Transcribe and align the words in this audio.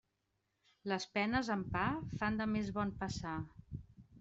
Les 0.91 1.05
penes 1.17 1.51
amb 1.57 1.69
pa 1.77 1.85
fan 2.23 2.41
de 2.41 2.49
més 2.57 2.73
bon 2.81 2.97
passar. 3.05 3.37